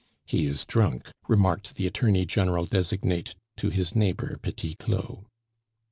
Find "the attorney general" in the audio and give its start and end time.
1.75-2.65